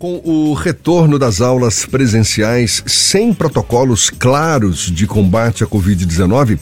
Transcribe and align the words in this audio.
Com 0.00 0.18
o 0.24 0.54
retorno 0.54 1.18
das 1.18 1.42
aulas 1.42 1.84
presenciais 1.84 2.82
sem 2.86 3.34
protocolos 3.34 4.08
claros 4.08 4.90
de 4.90 5.06
combate 5.06 5.62
à 5.62 5.66
Covid-19, 5.66 6.58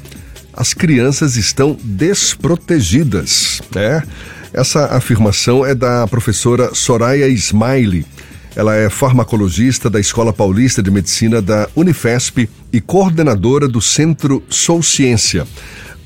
as 0.53 0.75
crianças 0.75 1.36
estão 1.36 1.78
desprotegidas. 1.80 3.62
É, 3.76 4.02
essa 4.52 4.86
afirmação 4.86 5.64
é 5.64 5.72
da 5.72 6.04
professora 6.08 6.74
Soraya 6.74 7.28
Smiley. 7.28 8.04
Ela 8.56 8.74
é 8.74 8.90
farmacologista 8.90 9.89
da 9.89 10.00
Escola 10.00 10.32
Paulista 10.32 10.82
de 10.82 10.91
Medicina 10.91 11.41
da 11.41 11.68
Unifesp 11.77 12.50
e 12.73 12.80
coordenadora 12.80 13.68
do 13.68 13.80
Centro 13.80 14.43
Sou 14.50 14.82
Ciência. 14.82 15.46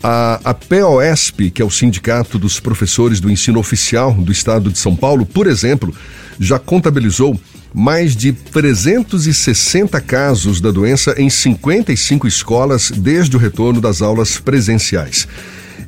A, 0.02 0.40
a 0.44 0.54
POSP, 0.54 1.50
que 1.50 1.62
é 1.62 1.64
o 1.64 1.70
Sindicato 1.70 2.38
dos 2.38 2.58
Professores 2.58 3.20
do 3.20 3.30
Ensino 3.30 3.60
Oficial 3.60 4.12
do 4.12 4.32
Estado 4.32 4.70
de 4.70 4.78
São 4.78 4.96
Paulo, 4.96 5.24
por 5.24 5.46
exemplo, 5.46 5.94
já 6.40 6.58
contabilizou 6.58 7.38
mais 7.72 8.16
de 8.16 8.32
360 8.32 10.00
casos 10.00 10.60
da 10.60 10.70
doença 10.70 11.14
em 11.16 11.30
55 11.30 12.26
escolas 12.26 12.90
desde 12.90 13.36
o 13.36 13.38
retorno 13.38 13.80
das 13.80 14.02
aulas 14.02 14.38
presenciais. 14.38 15.26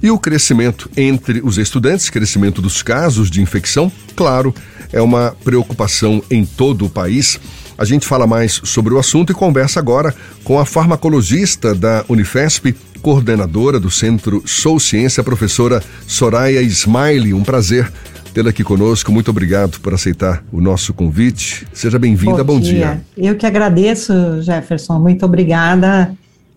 E 0.03 0.11
o 0.11 0.19
crescimento 0.19 0.91
entre 0.97 1.41
os 1.43 1.59
estudantes, 1.59 2.11
crescimento 2.11 2.63
dos 2.63 2.83
casos 2.83 3.31
de 3.31 3.41
infecção, 3.41 3.91
claro, 4.15 4.55
é 4.93 5.01
uma 5.01 5.37
preocupação 5.43 6.23
em 6.31 6.45
todo 6.45 6.87
o 6.87 6.91
país. 6.91 7.41
A 7.77 7.85
gente 7.85 8.07
fala 8.07 8.27
mais 8.27 8.61
sobre 8.65 8.95
o 8.95 8.99
assunto 8.99 9.33
e 9.33 9.35
conversa 9.35 9.81
agora 9.81 10.15
com 10.45 10.59
a 10.59 10.65
farmacologista 10.65 11.75
da 11.75 12.05
Unifesp, 12.09 12.75
coordenadora 13.05 13.79
do 13.79 13.91
Centro 13.91 14.43
Sou 14.47 14.81
Ciência, 14.81 15.21
a 15.21 15.25
professora 15.25 15.83
Soraya 16.07 16.63
Smiley. 16.63 17.35
Um 17.35 17.45
prazer 17.45 17.93
tê-la 18.33 18.49
aqui 18.49 18.65
conosco. 18.65 19.13
Muito 19.13 19.31
obrigado 19.31 19.79
por 19.81 19.93
aceitar 19.93 20.43
o 20.51 20.59
nosso 20.59 20.95
convite. 20.95 21.67
Seja 21.71 21.99
bem-vinda. 21.99 22.43
Bom, 22.43 22.55
Bom 22.55 22.61
dia. 22.61 23.03
dia. 23.15 23.29
Eu 23.29 23.37
que 23.37 23.45
agradeço, 23.45 24.41
Jefferson. 24.41 24.99
Muito 24.99 25.23
obrigada. 25.27 26.17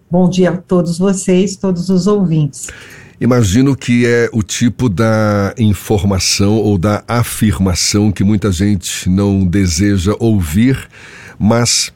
Bom 0.09 0.29
dia 0.29 0.51
a 0.51 0.55
todos 0.55 0.97
vocês, 0.97 1.57
todos 1.57 1.89
os 1.89 2.07
ouvintes. 2.07 2.67
Imagino 3.19 3.75
que 3.75 4.05
é 4.05 4.29
o 4.31 4.41
tipo 4.41 4.87
da 4.87 5.53
informação 5.57 6.53
ou 6.53 6.77
da 6.77 7.03
afirmação 7.09 8.09
que 8.09 8.23
muita 8.23 8.53
gente 8.53 9.09
não 9.09 9.45
deseja 9.45 10.15
ouvir, 10.17 10.87
mas 11.37 11.91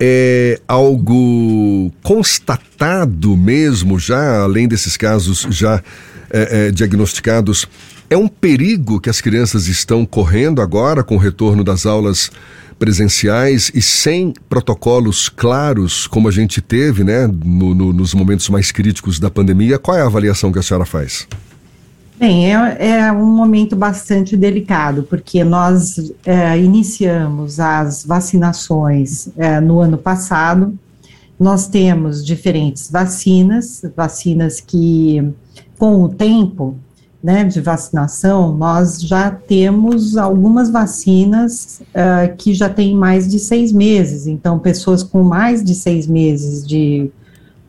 é 0.00 0.60
algo 0.68 1.92
constatado 2.02 3.36
mesmo 3.36 3.98
já, 3.98 4.42
além 4.42 4.68
desses 4.68 4.96
casos 4.96 5.46
já 5.50 5.82
é, 6.30 6.68
é, 6.68 6.70
diagnosticados. 6.70 7.66
É 8.10 8.16
um 8.16 8.28
perigo 8.28 9.00
que 9.00 9.10
as 9.10 9.20
crianças 9.20 9.66
estão 9.66 10.06
correndo 10.06 10.62
agora 10.62 11.02
com 11.02 11.16
o 11.16 11.18
retorno 11.18 11.62
das 11.62 11.84
aulas 11.84 12.30
presenciais 12.78 13.70
e 13.74 13.82
sem 13.82 14.32
protocolos 14.48 15.28
claros, 15.28 16.06
como 16.06 16.28
a 16.28 16.30
gente 16.30 16.62
teve 16.62 17.02
né, 17.02 17.26
no, 17.26 17.74
no, 17.74 17.92
nos 17.92 18.14
momentos 18.14 18.48
mais 18.48 18.70
críticos 18.70 19.18
da 19.18 19.28
pandemia. 19.28 19.78
Qual 19.78 19.96
é 19.96 20.00
a 20.00 20.06
avaliação 20.06 20.52
que 20.52 20.58
a 20.58 20.62
senhora 20.62 20.86
faz? 20.86 21.26
Bem, 22.18 22.52
é, 22.52 22.88
é 22.88 23.12
um 23.12 23.26
momento 23.26 23.76
bastante 23.76 24.36
delicado, 24.36 25.04
porque 25.04 25.44
nós 25.44 26.12
é, 26.26 26.58
iniciamos 26.58 27.60
as 27.60 28.04
vacinações 28.04 29.28
é, 29.36 29.60
no 29.60 29.78
ano 29.78 29.96
passado. 29.96 30.76
Nós 31.38 31.68
temos 31.68 32.26
diferentes 32.26 32.90
vacinas, 32.90 33.82
vacinas 33.96 34.60
que, 34.60 35.32
com 35.78 36.02
o 36.02 36.08
tempo 36.08 36.74
né, 37.22 37.44
de 37.44 37.60
vacinação, 37.60 38.52
nós 38.52 39.00
já 39.00 39.30
temos 39.30 40.16
algumas 40.16 40.70
vacinas 40.70 41.80
uh, 41.80 42.36
que 42.36 42.52
já 42.52 42.68
têm 42.68 42.96
mais 42.96 43.28
de 43.28 43.38
seis 43.38 43.70
meses. 43.70 44.26
Então, 44.26 44.58
pessoas 44.58 45.04
com 45.04 45.22
mais 45.22 45.62
de 45.62 45.72
seis 45.72 46.08
meses 46.08 46.66
de, 46.66 47.12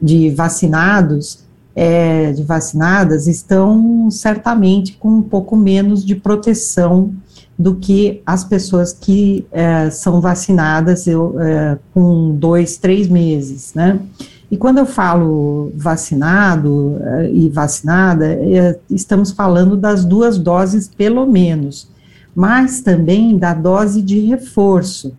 de 0.02 0.32
vacinados 0.32 1.48
é, 1.82 2.34
de 2.34 2.44
vacinadas 2.44 3.26
estão 3.26 4.12
certamente 4.12 4.98
com 4.98 5.08
um 5.08 5.22
pouco 5.22 5.56
menos 5.56 6.06
de 6.06 6.14
proteção 6.14 7.14
do 7.58 7.76
que 7.76 8.22
as 8.26 8.44
pessoas 8.44 8.92
que 8.92 9.48
é, 9.50 9.90
são 9.90 10.20
vacinadas 10.20 11.08
eu, 11.08 11.40
é, 11.40 11.78
com 11.94 12.36
dois, 12.36 12.76
três 12.76 13.08
meses, 13.08 13.74
né? 13.74 13.98
E 14.52 14.58
quando 14.58 14.80
eu 14.80 14.86
falo 14.86 15.72
vacinado 15.74 16.98
é, 17.02 17.32
e 17.32 17.48
vacinada, 17.48 18.26
é, 18.26 18.78
estamos 18.90 19.32
falando 19.32 19.78
das 19.78 20.04
duas 20.04 20.38
doses 20.38 20.86
pelo 20.86 21.26
menos, 21.26 21.90
mas 22.36 22.82
também 22.82 23.38
da 23.38 23.54
dose 23.54 24.02
de 24.02 24.20
reforço, 24.20 25.14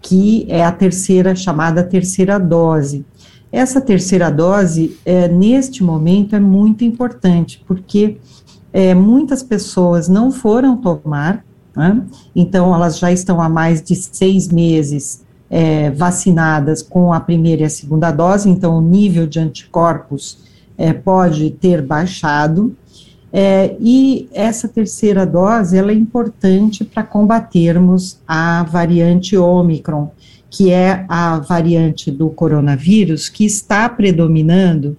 que 0.00 0.46
é 0.48 0.64
a 0.64 0.72
terceira, 0.72 1.36
chamada 1.36 1.84
terceira 1.84 2.38
dose. 2.38 3.04
Essa 3.50 3.80
terceira 3.80 4.30
dose, 4.30 4.96
é, 5.04 5.28
neste 5.28 5.82
momento, 5.82 6.34
é 6.34 6.40
muito 6.40 6.84
importante, 6.84 7.62
porque 7.66 8.18
é, 8.72 8.94
muitas 8.94 9.42
pessoas 9.42 10.08
não 10.08 10.30
foram 10.30 10.76
tomar, 10.76 11.44
né? 11.74 12.02
então 12.34 12.74
elas 12.74 12.98
já 12.98 13.12
estão 13.12 13.40
há 13.40 13.48
mais 13.48 13.82
de 13.82 13.94
seis 13.94 14.48
meses 14.48 15.24
é, 15.48 15.90
vacinadas 15.90 16.82
com 16.82 17.12
a 17.12 17.20
primeira 17.20 17.62
e 17.62 17.64
a 17.64 17.70
segunda 17.70 18.10
dose, 18.10 18.50
então 18.50 18.78
o 18.78 18.80
nível 18.80 19.26
de 19.26 19.38
anticorpos 19.38 20.38
é, 20.76 20.92
pode 20.92 21.50
ter 21.52 21.80
baixado, 21.82 22.76
é, 23.32 23.76
e 23.80 24.28
essa 24.32 24.68
terceira 24.68 25.26
dose 25.26 25.76
ela 25.76 25.90
é 25.90 25.94
importante 25.94 26.84
para 26.84 27.02
combatermos 27.02 28.18
a 28.26 28.62
variante 28.62 29.36
Ômicron, 29.36 30.10
que 30.56 30.70
é 30.70 31.04
a 31.06 31.38
variante 31.38 32.10
do 32.10 32.30
coronavírus 32.30 33.28
que 33.28 33.44
está 33.44 33.86
predominando, 33.90 34.96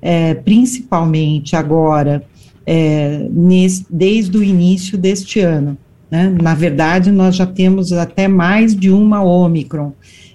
é, 0.00 0.32
principalmente 0.32 1.56
agora, 1.56 2.22
é, 2.64 3.26
nesse, 3.28 3.84
desde 3.90 4.38
o 4.38 4.44
início 4.44 4.96
deste 4.96 5.40
ano. 5.40 5.76
Né? 6.08 6.32
Na 6.40 6.54
verdade, 6.54 7.10
nós 7.10 7.34
já 7.34 7.44
temos 7.44 7.92
até 7.92 8.28
mais 8.28 8.76
de 8.76 8.90
uma 8.90 9.20
Ômicron. 9.24 9.92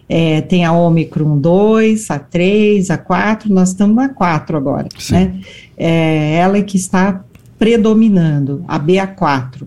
É, 0.09 0.41
tem 0.41 0.65
a 0.65 0.73
Ômicron 0.73 1.37
2, 1.37 2.11
a 2.11 2.19
3, 2.19 2.89
a 2.89 2.97
4, 2.97 3.53
nós 3.53 3.69
estamos 3.69 3.95
na 3.95 4.09
4 4.09 4.57
agora. 4.57 4.89
Né? 5.09 5.39
É, 5.77 6.35
ela 6.39 6.57
é 6.57 6.61
que 6.61 6.75
está 6.75 7.23
predominando, 7.57 8.65
a 8.67 8.77
BA4. 8.77 9.65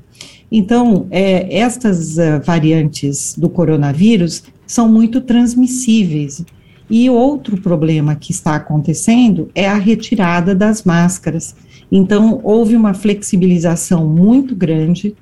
Então, 0.53 1.06
é, 1.10 1.59
estas 1.59 2.19
uh, 2.19 2.41
variantes 2.44 3.34
do 3.39 3.49
coronavírus, 3.49 4.43
são 4.71 4.89
muito 4.89 5.21
transmissíveis. 5.21 6.45
E 6.89 7.09
outro 7.11 7.61
problema 7.61 8.15
que 8.15 8.33
está 8.33 8.57
acontecendo 8.57 9.51
é 9.55 9.69
a 9.69 9.77
retirada 9.77 10.55
das 10.55 10.85
máscaras. 10.85 11.55
Então, 11.91 12.41
houve 12.43 12.77
uma 12.77 12.95
flexibilização 12.95 14.07
muito 14.07 14.55
grande 14.55 15.15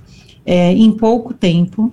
é, 0.44 0.72
em 0.72 0.90
pouco 0.90 1.32
tempo, 1.34 1.92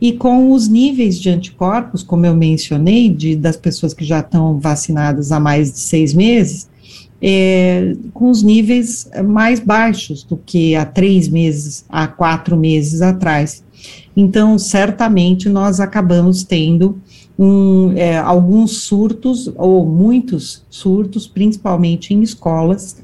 e 0.00 0.12
com 0.12 0.52
os 0.52 0.68
níveis 0.68 1.18
de 1.18 1.30
anticorpos, 1.30 2.02
como 2.02 2.26
eu 2.26 2.36
mencionei, 2.36 3.08
de, 3.08 3.34
das 3.34 3.56
pessoas 3.56 3.94
que 3.94 4.04
já 4.04 4.20
estão 4.20 4.58
vacinadas 4.58 5.32
há 5.32 5.40
mais 5.40 5.72
de 5.72 5.78
seis 5.78 6.12
meses, 6.12 6.68
é, 7.22 7.94
com 8.12 8.30
os 8.30 8.42
níveis 8.42 9.08
mais 9.24 9.58
baixos 9.58 10.22
do 10.22 10.36
que 10.36 10.76
há 10.76 10.84
três 10.84 11.28
meses, 11.28 11.84
há 11.88 12.06
quatro 12.06 12.56
meses 12.56 13.00
atrás. 13.00 13.64
Então, 14.16 14.58
certamente, 14.58 15.48
nós 15.48 15.78
acabamos 15.78 16.42
tendo 16.42 16.98
um, 17.38 17.92
é, 17.92 18.16
alguns 18.16 18.78
surtos, 18.78 19.52
ou 19.56 19.84
muitos 19.84 20.64
surtos, 20.70 21.26
principalmente 21.26 22.14
em 22.14 22.22
escolas, 22.22 22.96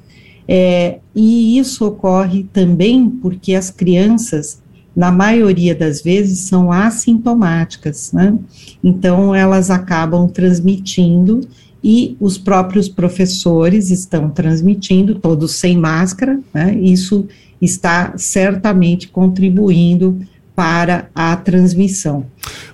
é, 0.48 0.98
e 1.14 1.58
isso 1.58 1.84
ocorre 1.86 2.44
também 2.52 3.10
porque 3.10 3.54
as 3.54 3.70
crianças, 3.70 4.62
na 4.96 5.12
maioria 5.12 5.74
das 5.74 6.02
vezes, 6.02 6.40
são 6.40 6.72
assintomáticas, 6.72 8.10
né? 8.12 8.36
Então, 8.82 9.34
elas 9.34 9.70
acabam 9.70 10.26
transmitindo 10.28 11.40
e 11.84 12.16
os 12.20 12.38
próprios 12.38 12.88
professores 12.88 13.90
estão 13.90 14.30
transmitindo, 14.30 15.16
todos 15.16 15.56
sem 15.56 15.76
máscara, 15.76 16.40
né? 16.54 16.74
Isso 16.74 17.26
está 17.60 18.14
certamente 18.16 19.08
contribuindo 19.08 20.18
para 20.62 21.10
a 21.12 21.34
transmissão. 21.34 22.24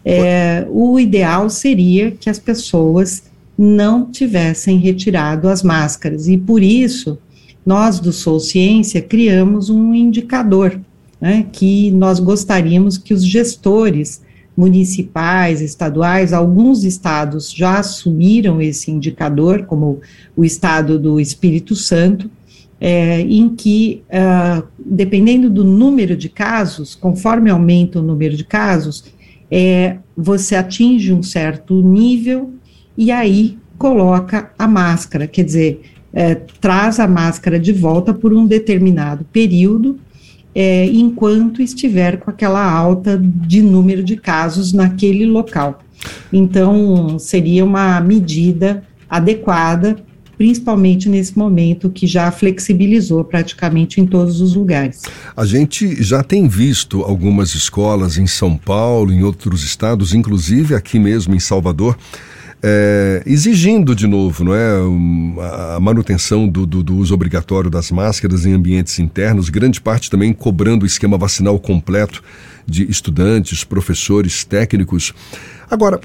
É, 0.05 0.67
o 0.69 1.01
ideal 1.01 1.49
seria 1.49 2.11
que 2.11 2.29
as 2.29 2.39
pessoas 2.39 3.23
não 3.57 4.05
tivessem 4.05 4.77
retirado 4.77 5.49
as 5.49 5.63
máscaras, 5.63 6.29
e 6.29 6.37
por 6.37 6.63
isso 6.63 7.17
nós 7.65 7.99
do 7.99 8.13
Sou 8.13 8.39
Ciência 8.41 9.01
criamos 9.01 9.71
um 9.71 9.95
indicador, 9.95 10.79
né, 11.19 11.47
que 11.51 11.91
nós 11.93 12.21
gostaríamos 12.21 12.99
que 12.99 13.15
os 13.15 13.25
gestores 13.25 14.21
municipais, 14.55 15.63
estaduais, 15.63 16.35
alguns 16.35 16.85
estados 16.85 17.51
já 17.51 17.79
assumiram 17.79 18.61
esse 18.61 18.91
indicador, 18.91 19.65
como 19.65 20.01
o 20.37 20.45
estado 20.45 20.99
do 20.99 21.19
Espírito 21.19 21.75
Santo, 21.75 22.31
é, 22.81 23.21
em 23.21 23.49
que, 23.49 24.03
uh, 24.09 24.67
dependendo 24.79 25.51
do 25.51 25.65
número 25.65 26.17
de 26.17 26.29
casos, 26.29 26.95
conforme 26.95 27.51
aumenta 27.51 27.99
o 27.99 28.03
número 28.03 28.37
de 28.37 28.45
casos, 28.45 29.05
é, 29.51 29.97
você 30.17 30.55
atinge 30.55 31.13
um 31.13 31.23
certo 31.23 31.83
nível 31.83 32.53
e 32.97 33.11
aí 33.11 33.59
coloca 33.79 34.51
a 34.59 34.67
máscara, 34.69 35.27
quer 35.27 35.45
dizer, 35.45 35.83
é, 36.13 36.35
traz 36.35 36.99
a 36.99 37.07
máscara 37.07 37.59
de 37.59 37.73
volta 37.73 38.13
por 38.13 38.33
um 38.33 38.47
determinado 38.47 39.25
período, 39.33 39.99
é, 40.55 40.87
enquanto 40.87 41.63
estiver 41.63 42.19
com 42.19 42.31
aquela 42.31 42.65
alta 42.69 43.19
de 43.19 43.63
número 43.63 44.03
de 44.03 44.17
casos 44.17 44.73
naquele 44.73 45.25
local. 45.27 45.81
Então, 46.33 47.19
seria 47.19 47.65
uma 47.65 48.01
medida 48.01 48.83
adequada, 49.09 49.97
principalmente 50.39 51.09
nesse 51.09 51.37
momento 51.37 51.91
que 51.91 52.07
já 52.07 52.31
flexibilizou 52.31 53.25
praticamente 53.25 54.01
em 54.01 54.07
todos 54.07 54.41
os 54.41 54.55
lugares. 54.55 55.03
A 55.37 55.45
gente 55.45 56.01
já 56.01 56.23
tem 56.23 56.47
visto 56.47 57.03
algumas 57.03 57.57
escolas 57.57 58.17
em 58.17 58.27
São 58.27 58.57
Paulo, 58.57 59.13
em 59.13 59.25
outros 59.25 59.65
estados, 59.65 60.15
inclusive 60.15 60.77
aqui 60.77 60.99
mesmo 60.99 61.35
em 61.35 61.41
Salvador, 61.41 61.99
é, 62.63 63.23
exigindo 63.27 63.95
de 63.95 64.07
novo 64.07 64.45
não 64.45 64.55
é, 64.55 65.75
a 65.75 65.81
manutenção 65.81 66.49
do, 66.49 66.67
do, 66.67 66.83
do, 66.83 66.97
uso 66.97 67.15
obrigatório 67.15 67.71
das 67.71 67.91
máscaras 67.91 68.45
em 68.45 68.53
ambientes 68.53 68.99
internos, 68.99 69.49
grande 69.49 69.81
parte 69.81 70.11
também 70.11 70.33
cobrando 70.33 70.83
o 70.83 70.87
esquema 70.87 71.17
vacinal 71.17 71.59
completo 71.59 72.23
de 72.67 72.89
estudantes, 72.91 73.65
professores, 73.65 74.45
técnicos. 74.45 75.13
Agora, 75.71 76.01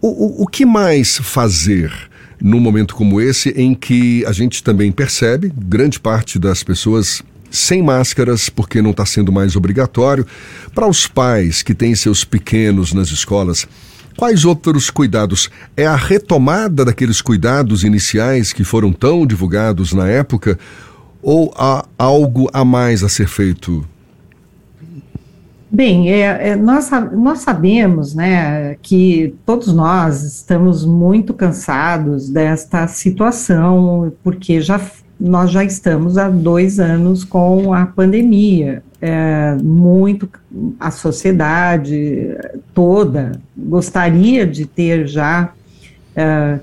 o, 0.00 0.08
o, 0.08 0.42
o 0.44 0.46
que 0.46 0.64
mais 0.64 1.18
fazer? 1.18 1.92
Num 2.40 2.60
momento 2.60 2.94
como 2.94 3.20
esse, 3.20 3.50
em 3.50 3.74
que 3.74 4.24
a 4.26 4.32
gente 4.32 4.62
também 4.62 4.92
percebe 4.92 5.52
grande 5.56 5.98
parte 5.98 6.38
das 6.38 6.62
pessoas 6.62 7.22
sem 7.50 7.82
máscaras, 7.82 8.48
porque 8.48 8.82
não 8.82 8.90
está 8.90 9.06
sendo 9.06 9.32
mais 9.32 9.56
obrigatório. 9.56 10.26
Para 10.74 10.86
os 10.86 11.06
pais 11.06 11.62
que 11.62 11.74
têm 11.74 11.94
seus 11.94 12.24
pequenos 12.24 12.92
nas 12.92 13.08
escolas, 13.08 13.66
Quais 14.16 14.46
outros 14.46 14.88
cuidados? 14.88 15.50
É 15.76 15.86
a 15.86 15.94
retomada 15.94 16.86
daqueles 16.86 17.20
cuidados 17.20 17.84
iniciais 17.84 18.50
que 18.50 18.64
foram 18.64 18.90
tão 18.90 19.26
divulgados 19.26 19.92
na 19.92 20.08
época? 20.08 20.58
Ou 21.20 21.52
há 21.54 21.84
algo 21.98 22.48
a 22.50 22.64
mais 22.64 23.04
a 23.04 23.10
ser 23.10 23.28
feito? 23.28 23.86
Bem, 25.68 26.12
é, 26.12 26.50
é, 26.50 26.56
nós, 26.56 26.88
nós 27.12 27.40
sabemos 27.40 28.14
né, 28.14 28.76
que 28.80 29.34
todos 29.44 29.74
nós 29.74 30.22
estamos 30.22 30.84
muito 30.84 31.34
cansados 31.34 32.28
desta 32.28 32.86
situação, 32.86 34.12
porque 34.22 34.60
já, 34.60 34.80
nós 35.18 35.50
já 35.50 35.64
estamos 35.64 36.16
há 36.18 36.28
dois 36.28 36.78
anos 36.78 37.24
com 37.24 37.74
a 37.74 37.84
pandemia 37.84 38.82
é, 39.00 39.56
muito 39.62 40.28
a 40.80 40.90
sociedade 40.90 42.36
toda 42.72 43.32
gostaria 43.56 44.46
de 44.46 44.66
ter 44.66 45.06
já 45.06 45.52
é, 46.14 46.60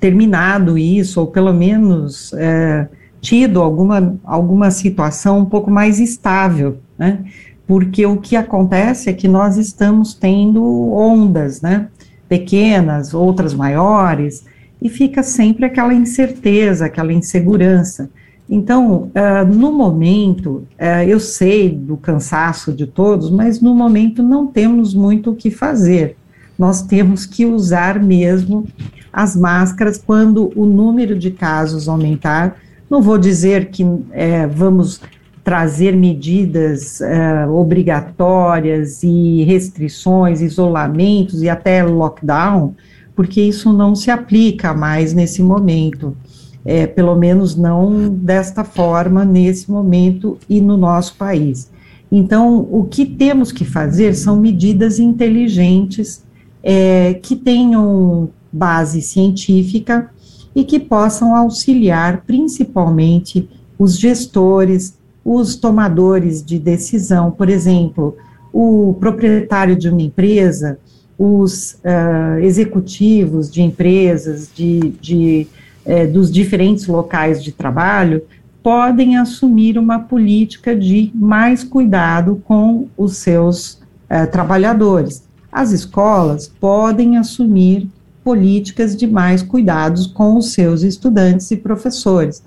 terminado 0.00 0.76
isso, 0.76 1.20
ou 1.20 1.26
pelo 1.28 1.52
menos 1.52 2.32
é, 2.34 2.88
tido 3.20 3.62
alguma, 3.62 4.16
alguma 4.24 4.70
situação 4.70 5.38
um 5.38 5.44
pouco 5.44 5.70
mais 5.70 6.00
estável, 6.00 6.78
né? 6.98 7.24
Porque 7.72 8.04
o 8.04 8.18
que 8.18 8.36
acontece 8.36 9.08
é 9.08 9.14
que 9.14 9.26
nós 9.26 9.56
estamos 9.56 10.12
tendo 10.12 10.62
ondas, 10.92 11.62
né? 11.62 11.88
Pequenas, 12.28 13.14
outras 13.14 13.54
maiores, 13.54 14.44
e 14.82 14.90
fica 14.90 15.22
sempre 15.22 15.64
aquela 15.64 15.94
incerteza, 15.94 16.84
aquela 16.84 17.14
insegurança. 17.14 18.10
Então, 18.46 19.10
uh, 19.14 19.50
no 19.50 19.72
momento, 19.72 20.66
uh, 20.78 21.02
eu 21.08 21.18
sei 21.18 21.70
do 21.70 21.96
cansaço 21.96 22.74
de 22.74 22.86
todos, 22.86 23.30
mas 23.30 23.58
no 23.62 23.74
momento 23.74 24.22
não 24.22 24.46
temos 24.46 24.92
muito 24.92 25.30
o 25.30 25.34
que 25.34 25.50
fazer. 25.50 26.14
Nós 26.58 26.82
temos 26.82 27.24
que 27.24 27.46
usar 27.46 27.98
mesmo 27.98 28.66
as 29.10 29.34
máscaras 29.34 29.96
quando 29.96 30.52
o 30.54 30.66
número 30.66 31.18
de 31.18 31.30
casos 31.30 31.88
aumentar. 31.88 32.54
Não 32.90 33.00
vou 33.00 33.16
dizer 33.16 33.70
que 33.70 33.82
é, 34.10 34.46
vamos 34.46 35.00
trazer 35.44 35.96
medidas 35.96 37.00
é, 37.00 37.46
obrigatórias 37.46 39.02
e 39.02 39.42
restrições, 39.44 40.40
isolamentos 40.40 41.42
e 41.42 41.48
até 41.48 41.82
lockdown, 41.82 42.74
porque 43.14 43.42
isso 43.42 43.72
não 43.72 43.94
se 43.94 44.10
aplica 44.10 44.72
mais 44.72 45.12
nesse 45.12 45.42
momento 45.42 46.16
é, 46.64 46.86
pelo 46.86 47.14
menos 47.16 47.56
não 47.56 48.08
desta 48.08 48.64
forma 48.64 49.24
nesse 49.24 49.70
momento 49.70 50.38
e 50.48 50.60
no 50.60 50.76
nosso 50.76 51.16
país. 51.16 51.70
Então, 52.10 52.66
o 52.70 52.84
que 52.84 53.06
temos 53.06 53.50
que 53.50 53.64
fazer 53.64 54.14
são 54.14 54.38
medidas 54.38 54.98
inteligentes 54.98 56.22
é, 56.62 57.14
que 57.14 57.34
tenham 57.34 58.28
base 58.52 59.00
científica 59.00 60.10
e 60.54 60.62
que 60.62 60.78
possam 60.78 61.34
auxiliar 61.34 62.22
principalmente 62.26 63.48
os 63.78 63.98
gestores, 63.98 64.94
os 65.24 65.56
tomadores 65.56 66.44
de 66.44 66.58
decisão, 66.58 67.30
por 67.30 67.48
exemplo, 67.48 68.16
o 68.52 68.96
proprietário 69.00 69.76
de 69.76 69.88
uma 69.88 70.02
empresa, 70.02 70.78
os 71.18 71.74
uh, 71.84 72.38
executivos 72.40 73.50
de 73.50 73.62
empresas, 73.62 74.50
de, 74.54 74.90
de 75.00 75.46
é, 75.84 76.06
dos 76.06 76.30
diferentes 76.30 76.86
locais 76.86 77.42
de 77.42 77.52
trabalho 77.52 78.22
podem 78.62 79.16
assumir 79.16 79.76
uma 79.76 79.98
política 79.98 80.76
de 80.76 81.10
mais 81.14 81.64
cuidado 81.64 82.40
com 82.44 82.88
os 82.96 83.16
seus 83.16 83.80
é, 84.08 84.24
trabalhadores. 84.26 85.24
As 85.50 85.72
escolas 85.72 86.48
podem 86.60 87.16
assumir 87.16 87.88
políticas 88.22 88.96
de 88.96 89.06
mais 89.06 89.42
cuidados 89.42 90.06
com 90.06 90.36
os 90.36 90.52
seus 90.52 90.82
estudantes 90.82 91.50
e 91.50 91.56
professores. 91.56 92.42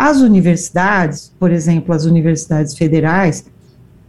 As 0.00 0.20
universidades, 0.20 1.32
por 1.40 1.50
exemplo, 1.50 1.92
as 1.92 2.04
universidades 2.04 2.78
federais, 2.78 3.46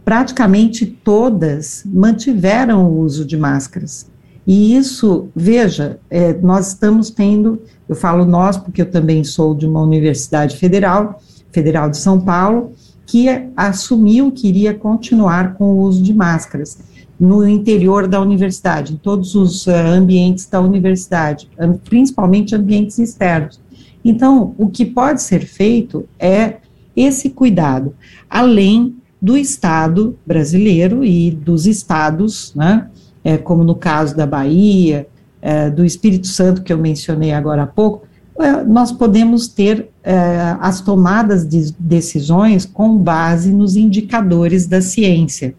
praticamente 0.04 0.86
todas 0.86 1.82
mantiveram 1.84 2.88
o 2.88 3.00
uso 3.00 3.24
de 3.24 3.36
máscaras. 3.36 4.06
E 4.46 4.76
isso, 4.76 5.26
veja, 5.34 5.98
é, 6.08 6.32
nós 6.34 6.68
estamos 6.68 7.10
tendo, 7.10 7.60
eu 7.88 7.96
falo 7.96 8.24
nós 8.24 8.56
porque 8.56 8.82
eu 8.82 8.88
também 8.88 9.24
sou 9.24 9.52
de 9.52 9.66
uma 9.66 9.82
universidade 9.82 10.56
federal, 10.56 11.20
Federal 11.50 11.90
de 11.90 11.96
São 11.98 12.20
Paulo, 12.20 12.70
que 13.04 13.26
assumiu 13.56 14.30
que 14.30 14.46
iria 14.46 14.72
continuar 14.72 15.54
com 15.54 15.72
o 15.72 15.80
uso 15.80 16.00
de 16.04 16.14
máscaras 16.14 16.78
no 17.18 17.44
interior 17.44 18.06
da 18.06 18.20
universidade, 18.20 18.92
em 18.92 18.96
todos 18.96 19.34
os 19.34 19.66
uh, 19.66 19.72
ambientes 19.72 20.46
da 20.46 20.60
universidade, 20.60 21.50
principalmente 21.82 22.54
ambientes 22.54 22.96
externos. 23.00 23.58
Então, 24.04 24.54
o 24.58 24.68
que 24.68 24.84
pode 24.84 25.22
ser 25.22 25.46
feito 25.46 26.08
é 26.18 26.56
esse 26.96 27.30
cuidado, 27.30 27.94
além 28.28 28.96
do 29.20 29.36
Estado 29.36 30.18
brasileiro 30.26 31.04
e 31.04 31.30
dos 31.30 31.66
estados, 31.66 32.54
né, 32.54 32.88
é, 33.22 33.36
como 33.36 33.62
no 33.62 33.74
caso 33.74 34.16
da 34.16 34.26
Bahia, 34.26 35.06
é, 35.42 35.70
do 35.70 35.84
Espírito 35.84 36.26
Santo, 36.26 36.62
que 36.62 36.72
eu 36.72 36.78
mencionei 36.78 37.32
agora 37.32 37.64
há 37.64 37.66
pouco, 37.66 38.06
é, 38.38 38.64
nós 38.64 38.90
podemos 38.90 39.48
ter 39.48 39.90
é, 40.02 40.56
as 40.60 40.80
tomadas 40.80 41.46
de 41.46 41.72
decisões 41.78 42.64
com 42.64 42.96
base 42.96 43.52
nos 43.52 43.76
indicadores 43.76 44.66
da 44.66 44.80
ciência. 44.80 45.54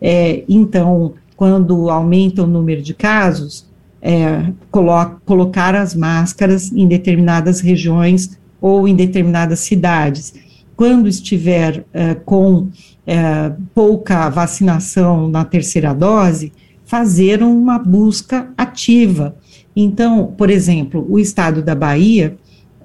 É, 0.00 0.42
então, 0.48 1.12
quando 1.36 1.90
aumenta 1.90 2.42
o 2.42 2.46
número 2.46 2.80
de 2.80 2.94
casos, 2.94 3.66
é, 4.02 4.52
colo 4.70 5.16
colocar 5.24 5.74
as 5.74 5.94
máscaras 5.94 6.72
em 6.72 6.86
determinadas 6.88 7.60
regiões 7.60 8.38
ou 8.60 8.88
em 8.88 8.94
determinadas 8.94 9.60
cidades. 9.60 10.34
Quando 10.76 11.08
estiver 11.08 11.84
com 12.24 12.68
pouca 13.74 14.28
vacinação 14.28 15.28
na 15.28 15.44
terceira 15.44 15.92
dose, 15.92 16.52
fazer 16.84 17.42
uma 17.42 17.78
busca 17.78 18.50
ativa. 18.56 19.34
Então, 19.74 20.34
por 20.36 20.50
exemplo, 20.50 21.06
o 21.08 21.18
estado 21.18 21.62
da 21.62 21.74
Bahia 21.74 22.36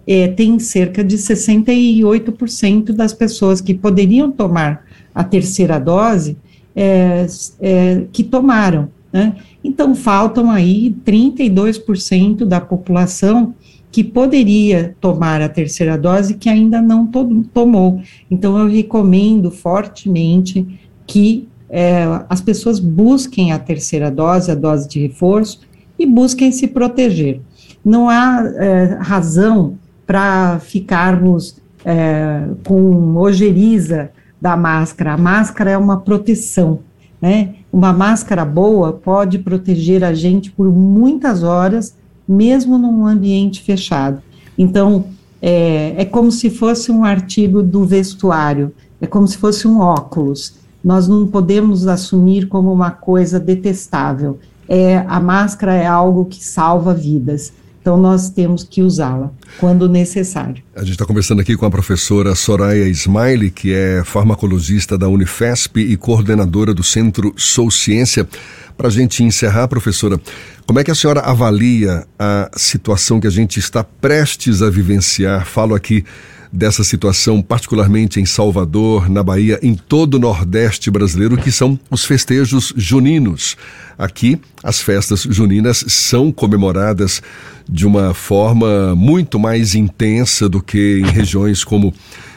é, 0.07 0.29
tem 0.29 0.57
cerca 0.57 1.03
de 1.03 1.17
68% 1.17 2.93
das 2.93 3.13
pessoas 3.13 3.59
que 3.59 3.73
poderiam 3.73 4.31
tomar 4.31 4.85
a 5.13 5.23
terceira 5.23 5.77
dose 5.77 6.37
é, 6.73 7.27
é, 7.59 8.03
que 8.13 8.23
tomaram. 8.23 8.87
Né? 9.11 9.35
Então, 9.67 9.93
faltam 9.93 10.49
aí 10.49 10.95
32% 11.05 12.45
da 12.45 12.61
população 12.61 13.53
que 13.91 14.01
poderia 14.01 14.95
tomar 15.01 15.41
a 15.41 15.49
terceira 15.49 15.97
dose 15.97 16.35
que 16.35 16.47
ainda 16.47 16.81
não 16.81 17.05
to 17.05 17.43
tomou. 17.53 18.01
Então, 18.31 18.57
eu 18.57 18.67
recomendo 18.69 19.51
fortemente 19.51 20.65
que 21.05 21.49
é, 21.69 22.05
as 22.29 22.39
pessoas 22.39 22.79
busquem 22.79 23.51
a 23.51 23.59
terceira 23.59 24.09
dose, 24.09 24.49
a 24.49 24.55
dose 24.55 24.87
de 24.87 25.01
reforço, 25.01 25.59
e 25.99 26.05
busquem 26.05 26.49
se 26.49 26.67
proteger. 26.67 27.41
Não 27.83 28.09
há 28.09 28.43
é, 28.55 28.97
razão 29.01 29.77
para 30.05 30.59
ficarmos 30.59 31.57
é, 31.83 32.47
com 32.65 33.17
ojeriza 33.17 34.11
da 34.39 34.55
máscara. 34.55 35.13
A 35.13 35.17
máscara 35.17 35.71
é 35.71 35.77
uma 35.77 35.99
proteção, 35.99 36.79
né? 37.21 37.55
Uma 37.71 37.93
máscara 37.93 38.45
boa 38.45 38.93
pode 38.93 39.39
proteger 39.39 40.03
a 40.03 40.13
gente 40.13 40.51
por 40.51 40.71
muitas 40.71 41.43
horas, 41.43 41.95
mesmo 42.27 42.77
num 42.77 43.05
ambiente 43.05 43.61
fechado. 43.61 44.21
Então, 44.57 45.05
é, 45.41 45.93
é 45.97 46.05
como 46.05 46.31
se 46.31 46.49
fosse 46.49 46.91
um 46.91 47.03
artigo 47.03 47.61
do 47.61 47.85
vestuário, 47.85 48.73
é 48.99 49.05
como 49.05 49.27
se 49.27 49.37
fosse 49.37 49.67
um 49.67 49.79
óculos. 49.79 50.55
Nós 50.83 51.07
não 51.07 51.27
podemos 51.27 51.87
assumir 51.87 52.47
como 52.47 52.71
uma 52.71 52.91
coisa 52.91 53.39
detestável. 53.39 54.39
É, 54.67 54.97
a 55.07 55.19
máscara 55.19 55.73
é 55.73 55.85
algo 55.85 56.25
que 56.25 56.43
salva 56.43 56.93
vidas. 56.93 57.53
Então, 57.87 57.95
nós 57.95 58.29
temos 58.29 58.65
que 58.65 58.81
usá-la 58.81 59.31
quando 59.61 59.87
necessário. 59.87 60.61
A 60.75 60.81
gente 60.81 60.91
está 60.91 61.05
conversando 61.05 61.39
aqui 61.39 61.55
com 61.55 61.65
a 61.65 61.71
professora 61.71 62.35
Soraya 62.35 62.85
Smiley, 62.89 63.49
que 63.49 63.71
é 63.73 64.03
farmacologista 64.03 64.97
da 64.97 65.07
Unifesp 65.07 65.79
e 65.79 65.95
coordenadora 65.95 66.73
do 66.73 66.83
Centro 66.83 67.33
Sou 67.37 67.71
Ciência. 67.71 68.27
Para 68.75 68.89
a 68.89 68.91
gente 68.91 69.23
encerrar, 69.23 69.69
professora, 69.69 70.19
como 70.65 70.79
é 70.79 70.83
que 70.83 70.91
a 70.91 70.95
senhora 70.95 71.21
avalia 71.21 72.05
a 72.19 72.51
situação 72.57 73.21
que 73.21 73.27
a 73.27 73.29
gente 73.29 73.57
está 73.57 73.85
prestes 73.85 74.61
a 74.61 74.69
vivenciar? 74.69 75.45
Falo 75.45 75.73
aqui 75.73 76.03
dessa 76.51 76.83
situação, 76.83 77.41
particularmente 77.41 78.19
em 78.19 78.25
Salvador, 78.25 79.09
na 79.09 79.23
Bahia, 79.23 79.59
em 79.61 79.75
todo 79.75 80.15
o 80.15 80.19
Nordeste 80.19 80.89
brasileiro, 80.89 81.37
que 81.37 81.51
são 81.51 81.79
os 81.89 82.05
festejos 82.05 82.73
juninos. 82.75 83.55
Aqui, 83.97 84.39
as 84.63 84.81
festas 84.81 85.23
juninas 85.23 85.83
são 85.87 86.31
comemoradas 86.31 87.21
de 87.67 87.85
uma 87.85 88.13
forma 88.13 88.95
muito 88.95 89.39
mais 89.39 89.75
intensa 89.75 90.47
do 90.47 90.61
que 90.61 90.99
em 90.99 91.11
regiões 91.11 91.63
como 91.63 91.93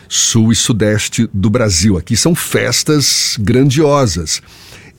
sul 0.09 0.51
e 0.51 0.57
sudeste 0.57 1.29
do 1.33 1.49
Brasil. 1.49 1.97
Aqui 1.97 2.17
são 2.17 2.35
festas 2.35 3.37
grandiosas. 3.39 4.43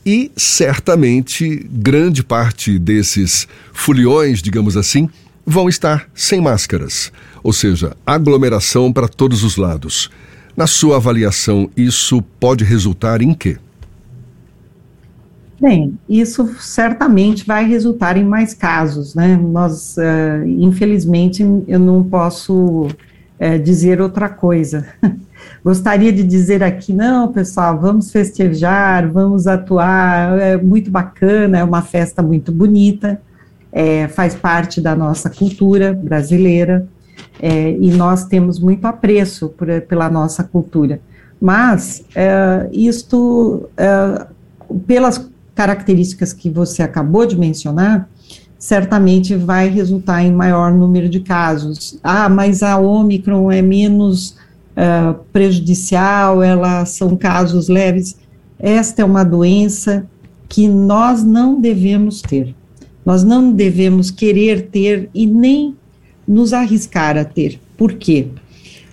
E 0.06 0.32
certamente 0.36 1.68
grande 1.70 2.24
parte 2.24 2.80
desses 2.80 3.48
foliões, 3.74 4.42
digamos 4.42 4.76
assim, 4.76 5.08
vão 5.46 5.68
estar 5.68 6.10
sem 6.14 6.42
máscaras 6.42 7.12
ou 7.44 7.54
seja, 7.54 7.96
aglomeração 8.06 8.92
para 8.92 9.08
todos 9.08 9.44
os 9.44 9.58
lados. 9.58 10.10
Na 10.56 10.68
sua 10.68 10.98
avaliação, 10.98 11.70
isso 11.76 12.22
pode 12.40 12.64
resultar 12.64 13.22
em 13.22 13.34
quê? 13.34 13.58
Bem, 15.60 15.98
isso 16.10 16.56
certamente 16.60 17.46
vai 17.46 17.66
resultar 17.66 18.18
em 18.18 18.24
mais 18.24 18.54
casos, 18.54 19.14
né? 19.14 19.38
Nós, 19.38 19.96
uh, 19.98 20.46
infelizmente, 20.46 21.44
eu 21.68 21.80
não 21.80 22.04
posso 22.04 22.88
uh, 22.88 23.60
dizer 23.64 24.02
outra 24.02 24.28
coisa. 24.28 24.88
Gostaria 25.64 26.12
de 26.12 26.24
dizer 26.24 26.64
aqui, 26.64 26.92
não, 26.92 27.32
pessoal, 27.32 27.80
vamos 27.80 28.12
festejar, 28.12 29.08
vamos 29.08 29.46
atuar, 29.46 30.40
é 30.40 30.58
muito 30.58 30.90
bacana, 30.90 31.60
é 31.60 31.64
uma 31.64 31.84
festa 31.84 32.24
muito 32.24 32.52
bonita, 32.52 33.22
é, 33.72 34.08
faz 34.08 34.36
parte 34.36 34.82
da 34.82 34.96
nossa 34.96 35.30
cultura 35.30 35.94
brasileira, 35.94 36.88
é, 37.40 37.72
e 37.72 37.92
nós 37.92 38.26
temos 38.26 38.60
muito 38.60 38.86
apreço 38.86 39.50
por, 39.50 39.68
pela 39.82 40.10
nossa 40.10 40.44
cultura. 40.44 41.00
Mas 41.40 42.04
é, 42.16 42.70
isto, 42.72 43.70
é, 43.78 44.26
pelas 44.86 45.30
características 45.56 46.34
que 46.34 46.50
você 46.50 46.84
acabou 46.84 47.26
de 47.26 47.38
mencionar, 47.38 48.08
certamente 48.60 49.36
vai 49.36 49.70
resultar 49.70 50.24
em 50.24 50.32
maior 50.32 50.72
número 50.72 51.10
de 51.10 51.20
casos. 51.20 52.00
Ah, 52.04 52.30
mas 52.30 52.62
a 52.62 52.78
Omicron 52.78 53.52
é 53.52 53.62
menos 53.62 54.36
é, 54.76 55.16
prejudicial, 55.34 56.44
elas 56.44 56.90
são 56.90 57.16
casos 57.16 57.68
leves. 57.68 58.18
Esta 58.60 59.02
é 59.02 59.06
uma 59.06 59.24
doença 59.24 60.06
que 60.48 60.68
nós 60.68 61.24
não 61.24 61.60
devemos 61.60 62.22
ter. 62.22 62.54
Nós 63.06 63.24
não 63.24 63.52
devemos 63.52 64.12
querer 64.12 64.68
ter 64.68 65.10
e 65.14 65.26
nem 65.26 65.76
nos 66.28 66.54
arriscar 66.54 67.18
a 67.18 67.26
ter. 67.26 67.60
Por 67.78 67.94
quê? 67.94 68.28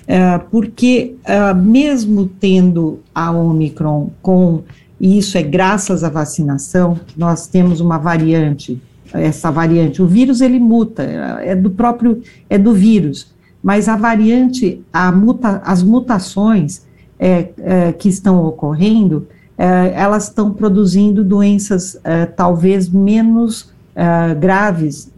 Uh, 0.05 0.43
porque, 0.51 1.17
uh, 1.25 1.55
mesmo 1.55 2.27
tendo 2.41 3.01
a 3.15 3.31
Omicron 3.31 4.11
com, 4.23 4.63
e 4.99 5.19
isso 5.19 5.37
é 5.37 5.43
graças 5.43 6.03
à 6.03 6.09
vacinação, 6.09 6.99
nós 7.17 7.47
temos 7.47 7.81
uma 7.81 7.99
variante, 7.99 8.81
essa 9.13 9.51
variante, 9.51 10.01
o 10.03 10.07
vírus 10.07 10.41
ele 10.41 10.59
muta, 10.59 11.03
é 11.03 11.55
do 11.55 11.71
próprio, 11.71 12.23
é 12.49 12.57
do 12.57 12.73
vírus, 12.73 13.35
mas 13.63 13.89
a 13.89 13.97
variante, 13.97 14.83
a 14.93 15.13
muta, 15.13 15.61
as 15.65 15.83
mutações 15.83 16.87
é, 17.19 17.51
é, 17.59 17.93
que 17.93 18.09
estão 18.09 18.45
ocorrendo, 18.45 19.27
é, 19.57 19.93
elas 19.95 20.25
estão 20.25 20.53
produzindo 20.53 21.25
doenças 21.25 21.99
é, 22.05 22.27
talvez 22.27 22.89
menos 22.89 23.71
é, 23.99 24.35
graves, 24.35 25.13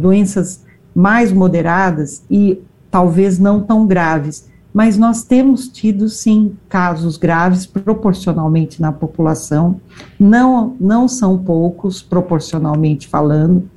doenças 0.00 0.64
mais 0.92 1.32
moderadas 1.32 2.24
e 2.28 2.60
talvez 2.90 3.38
não 3.38 3.60
tão 3.60 3.86
graves, 3.86 4.48
mas 4.72 4.98
nós 4.98 5.22
temos 5.22 5.68
tido 5.68 6.08
sim 6.08 6.56
casos 6.68 7.16
graves 7.16 7.64
proporcionalmente 7.64 8.82
na 8.82 8.90
população, 8.90 9.80
não, 10.18 10.76
não 10.80 11.06
são 11.06 11.38
poucos 11.38 12.02
proporcionalmente 12.02 13.06
falando, 13.06 13.70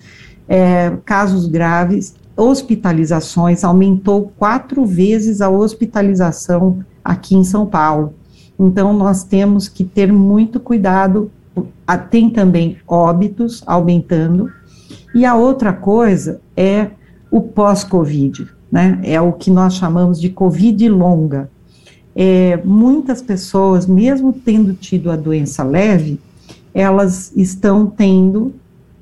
é, 0.48 0.98
casos 1.06 1.46
graves, 1.48 2.16
hospitalizações, 2.36 3.64
aumentou 3.64 4.32
quatro 4.38 4.86
vezes 4.86 5.40
a 5.40 5.50
hospitalização 5.50 6.80
aqui 7.04 7.36
em 7.36 7.44
São 7.44 7.66
Paulo. 7.66 8.14
Então, 8.60 8.92
nós 8.92 9.24
temos 9.24 9.68
que 9.68 9.84
ter 9.84 10.12
muito 10.12 10.60
cuidado. 10.60 11.32
Tem 12.10 12.30
também 12.30 12.78
óbitos 12.88 13.64
aumentando. 13.66 14.52
E 15.14 15.26
a 15.26 15.36
outra 15.36 15.74
coisa 15.74 16.42
é 16.56 16.92
o 17.32 17.42
pós-Covid, 17.42 18.48
né? 18.72 19.00
É 19.04 19.20
o 19.20 19.34
que 19.34 19.50
nós 19.50 19.74
chamamos 19.74 20.20
de 20.20 20.30
Covid 20.30 20.88
longa. 20.90 21.50
É, 22.16 22.60
muitas 22.64 23.22
pessoas, 23.22 23.86
mesmo 23.86 24.34
tendo 24.34 24.74
tido 24.74 25.12
a 25.12 25.16
doença 25.16 25.64
leve, 25.64 26.20
elas 26.74 27.32
estão 27.36 27.88
tendo 27.88 28.54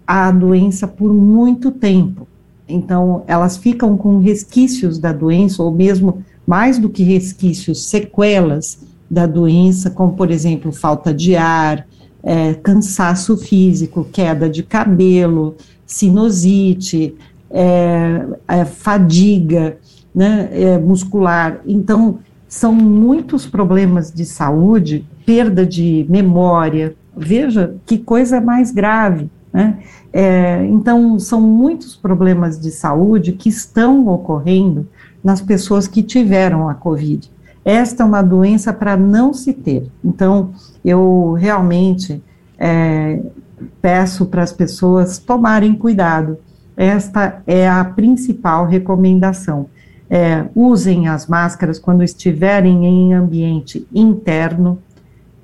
a 0.05 0.31
doença 0.31 0.87
por 0.87 1.13
muito 1.13 1.71
tempo. 1.71 2.27
Então, 2.67 3.23
elas 3.27 3.57
ficam 3.57 3.95
com 3.95 4.19
resquícios 4.19 4.97
da 4.97 5.11
doença, 5.11 5.61
ou 5.61 5.71
mesmo 5.71 6.23
mais 6.45 6.79
do 6.79 6.89
que 6.89 7.03
resquícios, 7.03 7.85
sequelas 7.87 8.79
da 9.09 9.25
doença, 9.25 9.89
como, 9.89 10.13
por 10.13 10.31
exemplo, 10.31 10.71
falta 10.71 11.13
de 11.13 11.35
ar, 11.35 11.87
é, 12.25 12.55
cansaço 12.55 13.37
físico, 13.37 14.07
queda 14.11 14.49
de 14.49 14.63
cabelo, 14.63 15.55
sinusite, 15.85 17.15
é, 17.51 18.25
é, 18.47 18.65
fadiga 18.65 19.77
né, 20.13 20.49
é, 20.51 20.77
muscular. 20.79 21.61
Então, 21.67 22.17
são 22.47 22.73
muitos 22.73 23.45
problemas 23.45 24.11
de 24.11 24.25
saúde, 24.25 25.05
perda 25.23 25.65
de 25.65 26.05
memória. 26.09 26.95
Veja 27.15 27.75
que 27.85 27.99
coisa 27.99 28.41
mais 28.41 28.71
grave. 28.71 29.29
Né? 29.53 29.77
É, 30.11 30.65
então, 30.65 31.19
são 31.19 31.39
muitos 31.39 31.95
problemas 31.95 32.59
de 32.59 32.71
saúde 32.71 33.33
que 33.33 33.49
estão 33.49 34.07
ocorrendo 34.07 34.87
nas 35.23 35.41
pessoas 35.41 35.87
que 35.87 36.01
tiveram 36.01 36.67
a 36.67 36.73
Covid. 36.73 37.29
Esta 37.65 38.03
é 38.03 38.05
uma 38.05 38.21
doença 38.21 38.71
para 38.71 38.95
não 38.95 39.33
se 39.33 39.51
ter. 39.51 39.89
Então, 40.03 40.53
eu 40.83 41.33
realmente 41.33 42.23
é, 42.57 43.19
peço 43.81 44.27
para 44.27 44.43
as 44.43 44.53
pessoas 44.53 45.17
tomarem 45.17 45.73
cuidado 45.73 46.37
esta 46.75 47.41
é 47.47 47.67
a 47.67 47.83
principal 47.83 48.65
recomendação. 48.65 49.67
É, 50.09 50.45
usem 50.53 51.07
as 51.07 51.25
máscaras 51.25 51.79
quando 51.79 52.03
estiverem 52.03 52.85
em 52.85 53.13
ambiente 53.13 53.87
interno, 53.93 54.77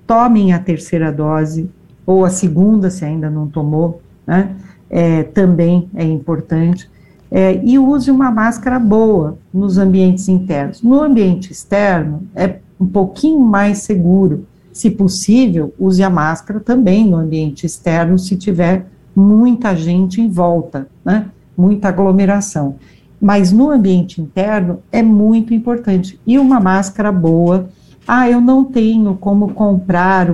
tomem 0.06 0.54
a 0.54 0.60
terceira 0.60 1.12
dose, 1.12 1.70
ou 2.06 2.26
a 2.26 2.30
segunda, 2.30 2.90
se 2.90 3.06
ainda 3.06 3.30
não 3.30 3.48
tomou, 3.48 4.02
né? 4.28 4.56
É, 4.90 5.24
também 5.24 5.90
é 5.96 6.04
importante. 6.04 6.90
É, 7.32 7.62
e 7.64 7.80
use 7.80 8.12
uma 8.12 8.30
máscara 8.30 8.78
boa 8.78 9.38
nos 9.54 9.78
ambientes 9.78 10.28
internos. 10.28 10.82
No 10.82 11.02
ambiente 11.02 11.52
externo, 11.52 12.24
é 12.36 12.58
um 12.80 12.86
pouquinho 12.86 13.40
mais 13.40 13.80
seguro. 13.80 14.46
Se 14.74 14.90
possível, 14.90 15.74
use 15.80 16.04
a 16.04 16.10
máscara 16.10 16.60
também 16.60 17.08
no 17.08 17.16
ambiente 17.16 17.66
externo, 17.66 18.20
se 18.20 18.36
tiver 18.36 18.86
muita 19.16 19.76
gente 19.76 20.20
em 20.20 20.30
volta, 20.30 20.88
né? 21.06 21.28
muita 21.58 21.90
aglomeração. 21.90 22.76
Mas 23.22 23.52
no 23.52 23.70
ambiente 23.70 24.20
interno 24.20 24.80
é 24.92 25.04
muito 25.04 25.54
importante. 25.54 26.20
E 26.26 26.40
uma 26.40 26.60
máscara 26.60 27.12
boa. 27.12 27.70
Ah, 28.08 28.30
eu 28.30 28.42
não 28.42 28.64
tenho 28.66 29.16
como 29.16 29.54
comprar 29.54 30.34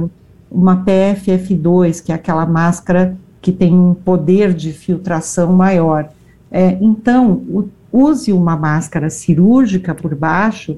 uma 0.50 0.84
PFF2, 0.86 2.04
que 2.04 2.12
é 2.12 2.16
aquela 2.16 2.46
máscara 2.46 3.16
que 3.42 3.52
tem 3.52 3.74
um 3.74 3.94
poder 3.94 4.54
de 4.54 4.72
filtração 4.72 5.52
maior. 5.54 6.10
É, 6.52 6.78
então, 6.82 7.70
use 7.92 8.32
uma 8.32 8.56
máscara 8.56 9.10
cirúrgica 9.10 9.94
por 9.94 10.16
baixo 10.16 10.78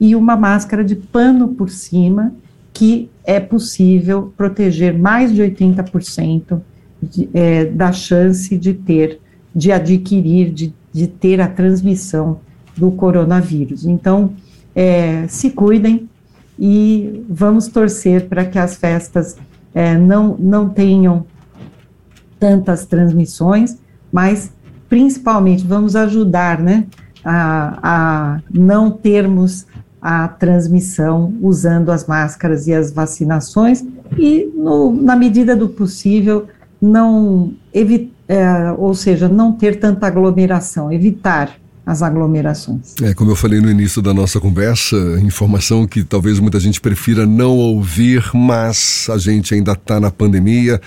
e 0.00 0.16
uma 0.16 0.36
máscara 0.36 0.84
de 0.84 0.96
pano 0.96 1.48
por 1.48 1.70
cima, 1.70 2.32
que 2.72 3.10
é 3.24 3.38
possível 3.38 4.32
proteger 4.36 4.96
mais 4.96 5.32
de 5.32 5.42
80% 5.42 6.60
de, 7.02 7.28
é, 7.34 7.64
da 7.64 7.92
chance 7.92 8.56
de 8.56 8.74
ter, 8.74 9.20
de 9.54 9.72
adquirir, 9.72 10.50
de, 10.50 10.72
de 10.92 11.06
ter 11.06 11.40
a 11.40 11.48
transmissão 11.48 12.40
do 12.76 12.90
coronavírus. 12.92 13.84
Então, 13.84 14.32
é, 14.74 15.26
se 15.28 15.50
cuidem 15.50 16.08
e 16.58 17.24
vamos 17.28 17.68
torcer 17.68 18.28
para 18.28 18.44
que 18.44 18.58
as 18.58 18.76
festas 18.76 19.36
é, 19.74 19.96
não, 19.96 20.36
não 20.38 20.68
tenham 20.68 21.26
tantas 22.38 22.86
transmissões, 22.86 23.78
mas 24.12 24.52
principalmente 24.90 25.64
vamos 25.64 25.96
ajudar 25.96 26.58
né, 26.58 26.84
a, 27.24 27.78
a 27.82 28.40
não 28.52 28.90
termos 28.90 29.64
a 30.02 30.28
transmissão 30.28 31.32
usando 31.40 31.90
as 31.90 32.06
máscaras 32.06 32.66
e 32.66 32.74
as 32.74 32.90
vacinações 32.90 33.84
e, 34.18 34.50
no, 34.54 34.92
na 34.92 35.14
medida 35.14 35.54
do 35.54 35.68
possível, 35.68 36.48
não 36.80 37.52
evitar, 37.72 38.10
é, 38.26 38.72
ou 38.72 38.94
seja, 38.94 39.28
não 39.28 39.52
ter 39.52 39.78
tanta 39.78 40.06
aglomeração, 40.06 40.92
evitar 40.92 41.54
as 41.84 42.02
aglomerações. 42.02 42.94
É, 43.02 43.12
como 43.12 43.30
eu 43.30 43.36
falei 43.36 43.60
no 43.60 43.70
início 43.70 44.00
da 44.00 44.14
nossa 44.14 44.40
conversa, 44.40 44.96
informação 45.20 45.86
que 45.86 46.04
talvez 46.04 46.38
muita 46.38 46.60
gente 46.60 46.80
prefira 46.80 47.26
não 47.26 47.56
ouvir, 47.56 48.30
mas 48.32 49.08
a 49.10 49.18
gente 49.18 49.54
ainda 49.54 49.72
está 49.72 50.00
na 50.00 50.10
pandemia, 50.10 50.80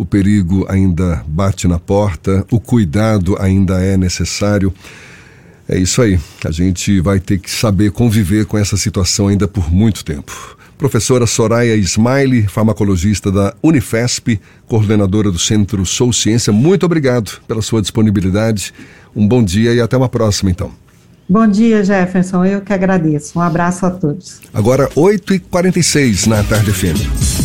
o 0.00 0.04
perigo 0.06 0.64
ainda 0.66 1.22
bate 1.28 1.68
na 1.68 1.78
porta, 1.78 2.42
o 2.50 2.58
cuidado 2.58 3.36
ainda 3.38 3.84
é 3.84 3.98
necessário. 3.98 4.72
É 5.68 5.78
isso 5.78 6.00
aí. 6.00 6.18
A 6.42 6.50
gente 6.50 7.02
vai 7.02 7.20
ter 7.20 7.36
que 7.36 7.50
saber 7.50 7.90
conviver 7.90 8.46
com 8.46 8.56
essa 8.56 8.78
situação 8.78 9.28
ainda 9.28 9.46
por 9.46 9.70
muito 9.70 10.02
tempo. 10.02 10.56
Professora 10.78 11.26
Soraya 11.26 11.76
Smiley, 11.76 12.46
farmacologista 12.48 13.30
da 13.30 13.54
Unifesp, 13.62 14.40
coordenadora 14.66 15.30
do 15.30 15.38
Centro 15.38 15.84
Sou 15.84 16.14
Ciência, 16.14 16.50
muito 16.50 16.86
obrigado 16.86 17.32
pela 17.46 17.60
sua 17.60 17.82
disponibilidade. 17.82 18.72
Um 19.14 19.28
bom 19.28 19.44
dia 19.44 19.74
e 19.74 19.82
até 19.82 19.98
uma 19.98 20.08
próxima, 20.08 20.50
então. 20.50 20.72
Bom 21.28 21.46
dia, 21.46 21.84
Jefferson. 21.84 22.42
Eu 22.42 22.62
que 22.62 22.72
agradeço. 22.72 23.38
Um 23.38 23.42
abraço 23.42 23.84
a 23.84 23.90
todos. 23.90 24.40
Agora, 24.54 24.88
8h46 24.96 26.26
na 26.26 26.42
Tarde 26.42 26.72
FM. 26.72 27.39